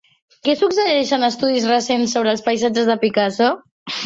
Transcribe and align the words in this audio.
Què 0.47 0.53
suggereixen 0.61 1.25
estudis 1.27 1.67
recents 1.73 2.17
sobre 2.17 2.35
els 2.37 2.43
paisatges 2.49 2.89
de 2.91 2.97
Picasso? 3.05 3.53